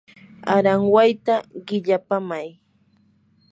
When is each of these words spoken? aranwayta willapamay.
aranwayta 0.55 1.35
willapamay. 1.65 2.47